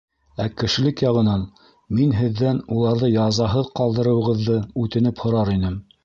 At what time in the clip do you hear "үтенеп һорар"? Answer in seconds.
4.85-5.53